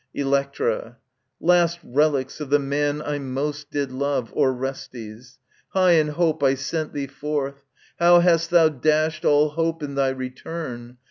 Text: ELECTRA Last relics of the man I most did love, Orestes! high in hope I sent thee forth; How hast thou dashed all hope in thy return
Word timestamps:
ELECTRA 0.15 0.97
Last 1.39 1.77
relics 1.83 2.39
of 2.39 2.49
the 2.49 2.57
man 2.57 3.03
I 3.03 3.19
most 3.19 3.69
did 3.69 3.91
love, 3.91 4.33
Orestes! 4.33 5.37
high 5.73 5.91
in 5.91 6.07
hope 6.07 6.41
I 6.41 6.55
sent 6.55 6.91
thee 6.93 7.05
forth; 7.05 7.61
How 7.99 8.19
hast 8.19 8.49
thou 8.49 8.69
dashed 8.69 9.25
all 9.25 9.49
hope 9.49 9.83
in 9.83 9.93
thy 9.93 10.09
return 10.09 10.97